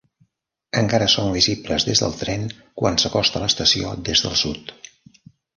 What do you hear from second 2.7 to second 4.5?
quan s'acosta a l'estació des del